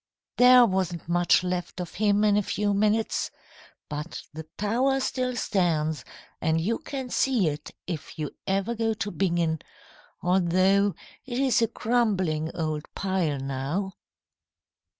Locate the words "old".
12.55-12.85